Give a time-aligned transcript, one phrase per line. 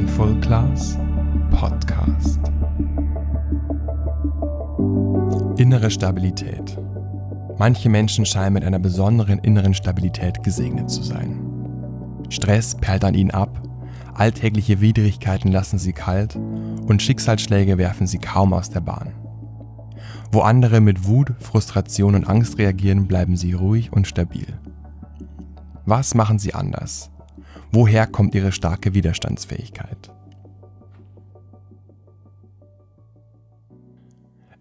[0.00, 0.96] Mindful Class
[1.50, 2.40] Podcast.
[5.58, 6.78] Innere Stabilität.
[7.58, 11.38] Manche Menschen scheinen mit einer besonderen inneren Stabilität gesegnet zu sein.
[12.30, 13.60] Stress perlt an ihnen ab,
[14.14, 19.12] alltägliche Widrigkeiten lassen sie kalt und Schicksalsschläge werfen sie kaum aus der Bahn.
[20.32, 24.46] Wo andere mit Wut, Frustration und Angst reagieren, bleiben sie ruhig und stabil.
[25.84, 27.09] Was machen sie anders?
[27.72, 30.12] Woher kommt ihre starke Widerstandsfähigkeit?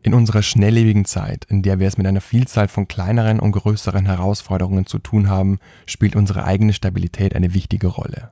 [0.04, 4.05] In unserer schnelllebigen Zeit, in der wir es mit einer Vielzahl von kleineren und größeren
[4.05, 8.31] Herausforderungen zu tun haben, spielt unsere eigene Stabilität eine wichtige Rolle.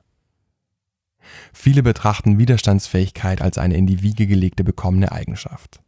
[1.52, 5.80] Viele betrachten Widerstandsfähigkeit als eine in die Wiege gelegte bekommene Eigenschaft.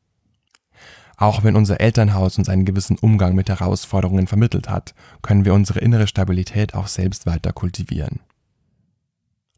[1.16, 5.78] Auch wenn unser Elternhaus uns einen gewissen Umgang mit Herausforderungen vermittelt hat, können wir unsere
[5.78, 8.20] innere Stabilität auch selbst weiter kultivieren.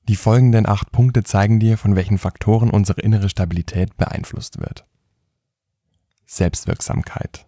[0.09, 4.85] Die folgenden acht Punkte zeigen dir, von welchen Faktoren unsere innere Stabilität beeinflusst wird.
[6.27, 7.47] Selbstwirksamkeit.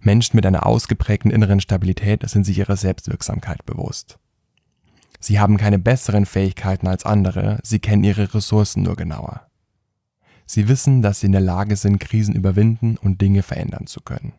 [0.00, 4.18] Menschen mit einer ausgeprägten inneren Stabilität sind sich ihrer Selbstwirksamkeit bewusst.
[5.20, 9.46] Sie haben keine besseren Fähigkeiten als andere, sie kennen ihre Ressourcen nur genauer.
[10.44, 14.34] Sie wissen, dass sie in der Lage sind, Krisen überwinden und Dinge verändern zu können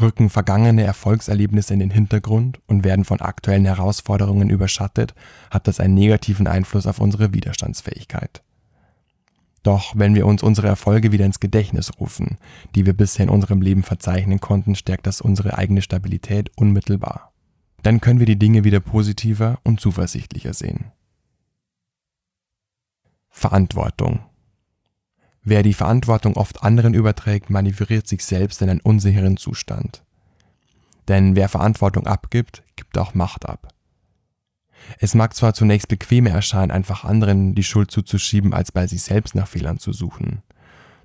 [0.00, 5.14] rücken vergangene Erfolgserlebnisse in den Hintergrund und werden von aktuellen Herausforderungen überschattet,
[5.50, 8.42] hat das einen negativen Einfluss auf unsere Widerstandsfähigkeit.
[9.62, 12.38] Doch wenn wir uns unsere Erfolge wieder ins Gedächtnis rufen,
[12.74, 17.32] die wir bisher in unserem Leben verzeichnen konnten, stärkt das unsere eigene Stabilität unmittelbar.
[17.82, 20.92] Dann können wir die Dinge wieder positiver und zuversichtlicher sehen.
[23.28, 24.20] Verantwortung
[25.44, 30.04] Wer die Verantwortung oft anderen überträgt, manövriert sich selbst in einen unsicheren Zustand.
[31.08, 33.74] Denn wer Verantwortung abgibt, gibt auch Macht ab.
[34.98, 39.34] Es mag zwar zunächst bequemer erscheinen, einfach anderen die Schuld zuzuschieben, als bei sich selbst
[39.34, 40.42] nach Fehlern zu suchen.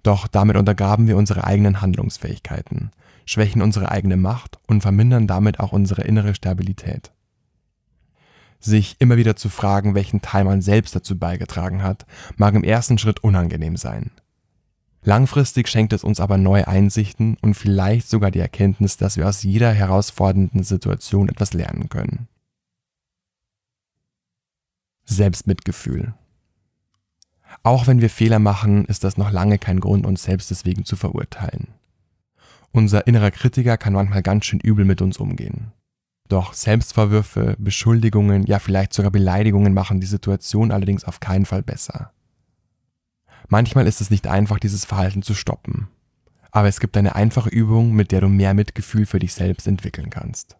[0.04, 2.92] Doch damit untergraben wir unsere eigenen Handlungsfähigkeiten,
[3.26, 7.12] schwächen unsere eigene Macht und vermindern damit auch unsere innere Stabilität.
[8.60, 12.06] Sich immer wieder zu fragen, welchen Teil man selbst dazu beigetragen hat,
[12.36, 14.12] mag im ersten Schritt unangenehm sein.
[15.08, 19.42] Langfristig schenkt es uns aber neue Einsichten und vielleicht sogar die Erkenntnis, dass wir aus
[19.42, 22.28] jeder herausfordernden Situation etwas lernen können.
[25.06, 26.14] Selbstmitgefühl.
[27.64, 30.98] Auch wenn wir Fehler machen, ist das noch lange kein Grund, uns selbst deswegen zu
[30.98, 31.70] verurteilen.
[32.74, 35.72] Unser innerer Kritiker kann manchmal ganz schön übel mit uns umgehen.
[36.28, 42.12] Doch Selbstvorwürfe, Beschuldigungen, ja vielleicht sogar Beleidigungen machen die Situation allerdings auf keinen Fall besser.
[43.48, 45.88] Manchmal ist es nicht einfach, dieses Verhalten zu stoppen.
[46.52, 50.10] Aber es gibt eine einfache Übung, mit der du mehr Mitgefühl für dich selbst entwickeln
[50.10, 50.58] kannst.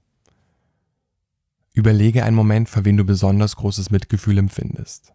[1.74, 5.14] Überlege einen Moment, für wen du besonders großes Mitgefühl empfindest.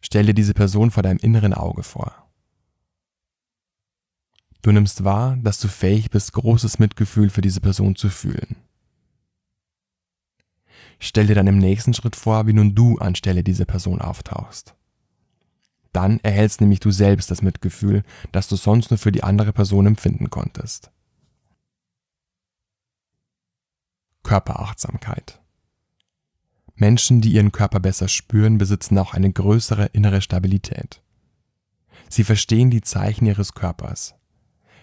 [0.00, 2.12] Stell dir diese Person vor deinem inneren Auge vor.
[4.62, 8.56] Du nimmst wahr, dass du fähig bist, großes Mitgefühl für diese Person zu fühlen.
[10.98, 14.76] Stell dir dann im nächsten Schritt vor, wie nun du anstelle dieser Person auftauchst.
[15.92, 19.86] Dann erhältst nämlich du selbst das Mitgefühl, das du sonst nur für die andere Person
[19.86, 20.90] empfinden konntest.
[24.22, 25.40] Körperachtsamkeit.
[26.74, 31.02] Menschen, die ihren Körper besser spüren, besitzen auch eine größere innere Stabilität.
[32.08, 34.14] Sie verstehen die Zeichen ihres Körpers.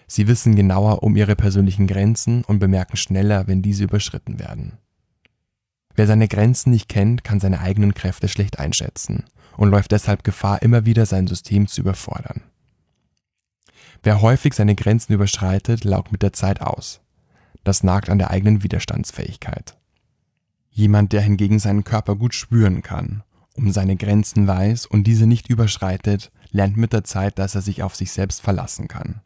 [0.06, 4.78] Sie wissen genauer um ihre persönlichen Grenzen und bemerken schneller, wenn diese überschritten werden.
[6.00, 9.24] Wer seine Grenzen nicht kennt, kann seine eigenen Kräfte schlecht einschätzen
[9.58, 12.40] und läuft deshalb Gefahr, immer wieder sein System zu überfordern.
[14.02, 17.02] Wer häufig seine Grenzen überschreitet, laugt mit der Zeit aus.
[17.64, 19.76] Das nagt an der eigenen Widerstandsfähigkeit.
[20.70, 23.22] Jemand, der hingegen seinen Körper gut spüren kann,
[23.54, 27.82] um seine Grenzen weiß und diese nicht überschreitet, lernt mit der Zeit, dass er sich
[27.82, 29.20] auf sich selbst verlassen kann.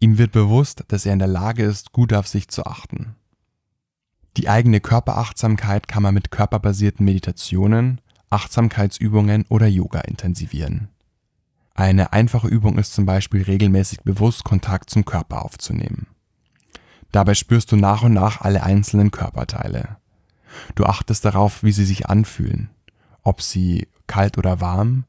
[0.00, 3.14] Ihm wird bewusst, dass er in der Lage ist, gut auf sich zu achten.
[4.36, 8.00] Die eigene Körperachtsamkeit kann man mit körperbasierten Meditationen,
[8.30, 10.88] Achtsamkeitsübungen oder Yoga intensivieren.
[11.74, 16.06] Eine einfache Übung ist zum Beispiel regelmäßig bewusst Kontakt zum Körper aufzunehmen.
[17.12, 19.96] Dabei spürst du nach und nach alle einzelnen Körperteile.
[20.74, 22.70] Du achtest darauf, wie sie sich anfühlen,
[23.22, 25.04] ob sie kalt oder warm,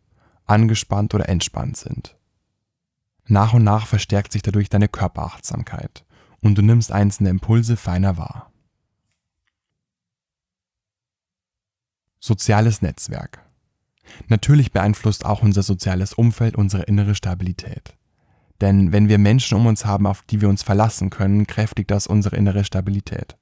[0.46, 2.18] angespannt oder entspannt sind.
[3.28, 6.06] Nach und nach verstärkt sich dadurch deine Körperachtsamkeit
[6.42, 8.51] und du nimmst einzelne Impulse feiner wahr.
[12.24, 13.44] Soziales Netzwerk.
[14.28, 17.96] Natürlich beeinflusst auch unser soziales Umfeld unsere innere Stabilität.
[18.62, 22.06] Denn wenn wir Menschen um uns haben, auf die wir uns verlassen können, kräftigt das
[22.06, 23.38] unsere innere Stabilität.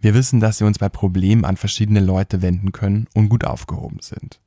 [0.00, 4.00] Wir wissen, dass wir uns bei Problemen an verschiedene Leute wenden können und gut aufgehoben
[4.00, 4.40] sind.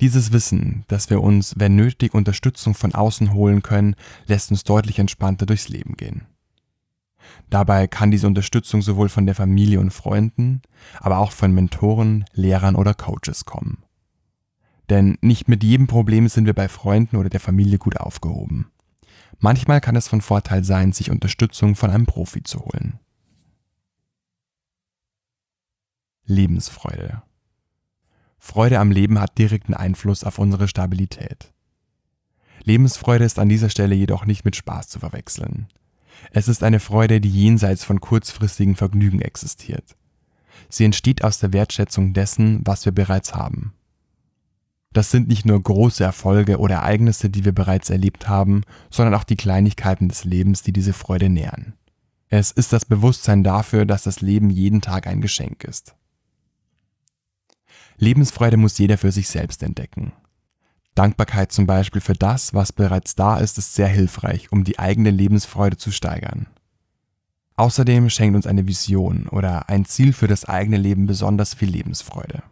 [0.00, 3.94] Dieses Wissen, dass wir uns, wenn nötig, Unterstützung von außen holen können,
[4.26, 6.26] lässt uns deutlich entspannter durchs Leben gehen.
[7.48, 10.62] Dabei kann diese Unterstützung sowohl von der Familie und Freunden,
[10.98, 13.84] aber auch von Mentoren, Lehrern oder Coaches kommen.
[14.88, 18.70] Denn nicht mit jedem Problem sind wir bei Freunden oder der Familie gut aufgehoben.
[19.38, 22.98] Manchmal kann es von Vorteil sein, sich Unterstützung von einem Profi zu holen.
[26.24, 27.22] Lebensfreude.
[28.38, 31.52] Freude am Leben hat direkten Einfluss auf unsere Stabilität.
[32.64, 35.68] Lebensfreude ist an dieser Stelle jedoch nicht mit Spaß zu verwechseln.
[36.32, 39.96] Es ist eine Freude, die jenseits von kurzfristigen Vergnügen existiert.
[40.68, 43.72] Sie entsteht aus der Wertschätzung dessen, was wir bereits haben.
[44.92, 49.24] Das sind nicht nur große Erfolge oder Ereignisse, die wir bereits erlebt haben, sondern auch
[49.24, 51.74] die Kleinigkeiten des Lebens, die diese Freude nähern.
[52.28, 55.94] Es ist das Bewusstsein dafür, dass das Leben jeden Tag ein Geschenk ist.
[57.96, 60.12] Lebensfreude muss jeder für sich selbst entdecken.
[60.94, 65.10] Dankbarkeit zum Beispiel für das, was bereits da ist, ist sehr hilfreich, um die eigene
[65.10, 66.46] Lebensfreude zu steigern.
[67.56, 72.42] Außerdem schenkt uns eine Vision oder ein Ziel für das eigene Leben besonders viel Lebensfreude.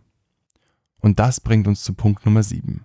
[1.01, 2.85] Und das bringt uns zu Punkt Nummer 7.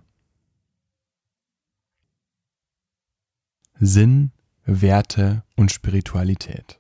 [3.79, 4.31] Sinn,
[4.65, 6.79] Werte und Spiritualität.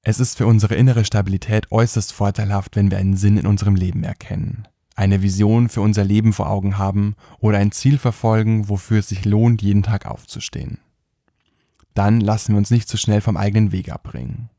[0.00, 4.04] Es ist für unsere innere Stabilität äußerst vorteilhaft, wenn wir einen Sinn in unserem Leben
[4.04, 9.08] erkennen, eine Vision für unser Leben vor Augen haben oder ein Ziel verfolgen, wofür es
[9.08, 10.78] sich lohnt, jeden Tag aufzustehen.
[11.94, 14.50] Dann lassen wir uns nicht zu so schnell vom eigenen Weg abbringen.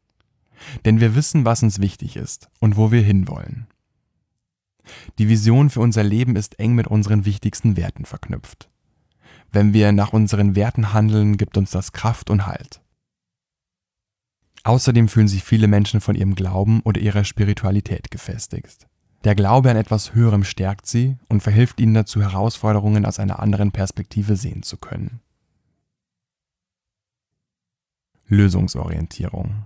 [0.85, 3.67] Denn wir wissen, was uns wichtig ist und wo wir hinwollen.
[5.17, 8.69] Die Vision für unser Leben ist eng mit unseren wichtigsten Werten verknüpft.
[9.51, 12.81] Wenn wir nach unseren Werten handeln, gibt uns das Kraft und Halt.
[14.63, 18.87] Außerdem fühlen sich viele Menschen von ihrem Glauben oder ihrer Spiritualität gefestigt.
[19.25, 23.71] Der Glaube an etwas Höherem stärkt sie und verhilft ihnen dazu, Herausforderungen aus einer anderen
[23.71, 25.19] Perspektive sehen zu können.
[28.27, 29.65] Lösungsorientierung.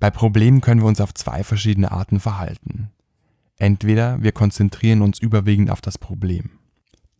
[0.00, 2.90] Bei Problemen können wir uns auf zwei verschiedene Arten verhalten.
[3.58, 6.50] Entweder wir konzentrieren uns überwiegend auf das Problem.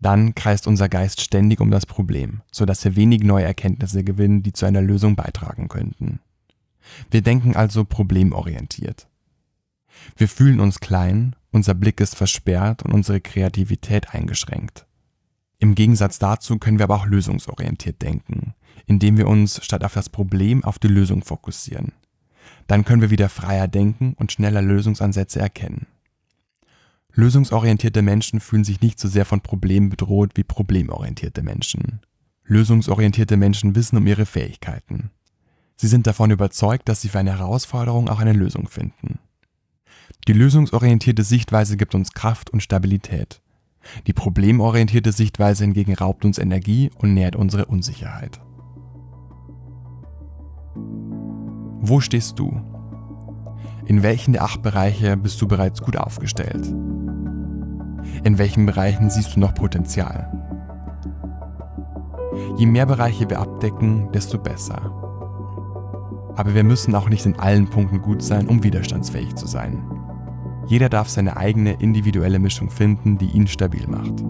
[0.00, 4.54] Dann kreist unser Geist ständig um das Problem, sodass wir wenig neue Erkenntnisse gewinnen, die
[4.54, 6.20] zu einer Lösung beitragen könnten.
[7.10, 9.06] Wir denken also problemorientiert.
[10.17, 14.87] Wir fühlen uns klein, unser Blick ist versperrt und unsere Kreativität eingeschränkt.
[15.58, 18.55] Im Gegensatz dazu können wir aber auch lösungsorientiert denken,
[18.87, 21.93] indem wir uns statt auf das Problem auf die Lösung fokussieren.
[22.67, 25.87] Dann können wir wieder freier denken und schneller Lösungsansätze erkennen.
[27.12, 32.00] Lösungsorientierte Menschen fühlen sich nicht so sehr von Problemen bedroht wie problemorientierte Menschen.
[32.44, 35.11] Lösungsorientierte Menschen wissen um ihre Fähigkeiten.
[35.76, 39.19] Sie sind davon überzeugt, dass sie für eine Herausforderung auch eine Lösung finden.
[40.26, 43.42] Die lösungsorientierte Sichtweise gibt uns Kraft und Stabilität.
[44.06, 48.40] Die problemorientierte Sichtweise hingegen raubt uns Energie und nährt unsere Unsicherheit.
[50.74, 52.62] Wo stehst du?
[53.84, 56.66] In welchen der acht Bereiche bist du bereits gut aufgestellt?
[58.24, 60.30] In welchen Bereichen siehst du noch Potenzial?
[62.56, 64.80] Je mehr Bereiche wir abdecken, desto besser.
[66.36, 69.94] Aber wir müssen auch nicht in allen Punkten gut sein, um widerstandsfähig zu sein.
[70.66, 74.22] Jeder darf seine eigene individuelle Mischung finden, die ihn stabil macht.